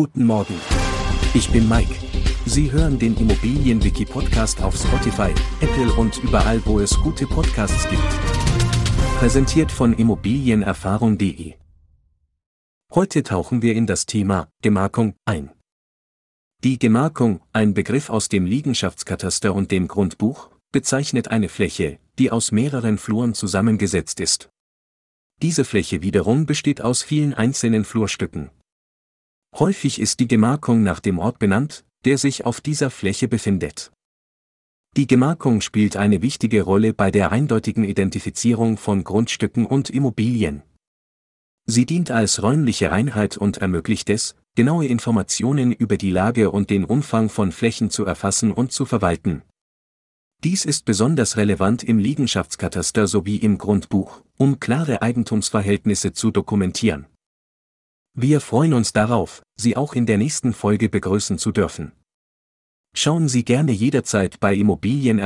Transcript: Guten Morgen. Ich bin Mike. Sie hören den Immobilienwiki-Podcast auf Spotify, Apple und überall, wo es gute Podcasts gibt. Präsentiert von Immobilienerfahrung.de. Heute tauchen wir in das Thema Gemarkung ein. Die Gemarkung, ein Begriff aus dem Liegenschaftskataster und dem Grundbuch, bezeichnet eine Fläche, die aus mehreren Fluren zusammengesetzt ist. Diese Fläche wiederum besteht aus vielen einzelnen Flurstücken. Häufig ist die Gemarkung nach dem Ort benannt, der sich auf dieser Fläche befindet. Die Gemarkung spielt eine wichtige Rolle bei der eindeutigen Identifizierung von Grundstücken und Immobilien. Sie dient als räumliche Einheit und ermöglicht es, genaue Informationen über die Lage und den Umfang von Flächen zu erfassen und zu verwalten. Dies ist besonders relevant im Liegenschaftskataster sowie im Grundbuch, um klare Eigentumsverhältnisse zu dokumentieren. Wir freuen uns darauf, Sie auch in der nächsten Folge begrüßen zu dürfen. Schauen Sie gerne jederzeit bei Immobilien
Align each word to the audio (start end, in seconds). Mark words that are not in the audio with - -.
Guten 0.00 0.26
Morgen. 0.26 0.54
Ich 1.34 1.50
bin 1.50 1.68
Mike. 1.68 1.92
Sie 2.46 2.70
hören 2.70 3.00
den 3.00 3.16
Immobilienwiki-Podcast 3.16 4.62
auf 4.62 4.76
Spotify, 4.76 5.34
Apple 5.60 5.92
und 5.94 6.18
überall, 6.18 6.64
wo 6.66 6.78
es 6.78 6.94
gute 7.00 7.26
Podcasts 7.26 7.88
gibt. 7.90 8.08
Präsentiert 9.18 9.72
von 9.72 9.92
Immobilienerfahrung.de. 9.92 11.54
Heute 12.94 13.24
tauchen 13.24 13.60
wir 13.60 13.74
in 13.74 13.88
das 13.88 14.06
Thema 14.06 14.46
Gemarkung 14.62 15.16
ein. 15.24 15.50
Die 16.62 16.78
Gemarkung, 16.78 17.40
ein 17.52 17.74
Begriff 17.74 18.08
aus 18.08 18.28
dem 18.28 18.46
Liegenschaftskataster 18.46 19.52
und 19.52 19.72
dem 19.72 19.88
Grundbuch, 19.88 20.50
bezeichnet 20.70 21.26
eine 21.26 21.48
Fläche, 21.48 21.98
die 22.20 22.30
aus 22.30 22.52
mehreren 22.52 22.98
Fluren 22.98 23.34
zusammengesetzt 23.34 24.20
ist. 24.20 24.48
Diese 25.42 25.64
Fläche 25.64 26.02
wiederum 26.02 26.46
besteht 26.46 26.82
aus 26.82 27.02
vielen 27.02 27.34
einzelnen 27.34 27.84
Flurstücken. 27.84 28.52
Häufig 29.54 30.00
ist 30.00 30.20
die 30.20 30.28
Gemarkung 30.28 30.82
nach 30.82 31.00
dem 31.00 31.18
Ort 31.18 31.38
benannt, 31.38 31.84
der 32.04 32.18
sich 32.18 32.44
auf 32.44 32.60
dieser 32.60 32.90
Fläche 32.90 33.28
befindet. 33.28 33.90
Die 34.96 35.06
Gemarkung 35.06 35.60
spielt 35.60 35.96
eine 35.96 36.22
wichtige 36.22 36.62
Rolle 36.62 36.92
bei 36.92 37.10
der 37.10 37.30
eindeutigen 37.30 37.84
Identifizierung 37.84 38.76
von 38.76 39.04
Grundstücken 39.04 39.66
und 39.66 39.90
Immobilien. 39.90 40.62
Sie 41.66 41.86
dient 41.86 42.10
als 42.10 42.42
räumliche 42.42 42.92
Einheit 42.92 43.36
und 43.36 43.58
ermöglicht 43.58 44.08
es, 44.10 44.34
genaue 44.54 44.86
Informationen 44.86 45.70
über 45.70 45.98
die 45.98 46.10
Lage 46.10 46.50
und 46.50 46.70
den 46.70 46.84
Umfang 46.84 47.28
von 47.28 47.52
Flächen 47.52 47.90
zu 47.90 48.04
erfassen 48.06 48.52
und 48.52 48.72
zu 48.72 48.86
verwalten. 48.86 49.42
Dies 50.42 50.64
ist 50.64 50.84
besonders 50.84 51.36
relevant 51.36 51.82
im 51.82 51.98
Liegenschaftskataster 51.98 53.06
sowie 53.06 53.36
im 53.36 53.58
Grundbuch, 53.58 54.22
um 54.36 54.60
klare 54.60 55.02
Eigentumsverhältnisse 55.02 56.12
zu 56.12 56.30
dokumentieren. 56.30 57.06
Wir 58.20 58.40
freuen 58.40 58.72
uns 58.72 58.92
darauf, 58.92 59.42
Sie 59.54 59.76
auch 59.76 59.94
in 59.94 60.04
der 60.04 60.18
nächsten 60.18 60.52
Folge 60.52 60.88
begrüßen 60.88 61.38
zu 61.38 61.52
dürfen. 61.52 61.92
Schauen 62.92 63.28
Sie 63.28 63.44
gerne 63.44 63.70
jederzeit 63.70 64.40
bei 64.40 64.56
Immobilien 64.56 65.16